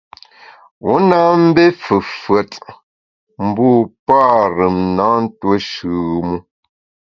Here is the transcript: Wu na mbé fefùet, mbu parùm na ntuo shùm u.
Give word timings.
Wu 0.85 0.93
na 1.09 1.19
mbé 1.45 1.63
fefùet, 1.83 2.51
mbu 3.47 3.69
parùm 4.05 4.77
na 4.95 5.05
ntuo 5.23 5.55
shùm 5.69 6.27
u. 6.35 6.37